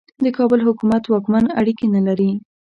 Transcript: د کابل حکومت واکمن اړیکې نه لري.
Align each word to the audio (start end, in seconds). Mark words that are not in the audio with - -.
د 0.23 0.25
کابل 0.37 0.59
حکومت 0.67 1.03
واکمن 1.07 1.45
اړیکې 1.59 1.85
نه 1.95 2.01
لري. 2.07 2.31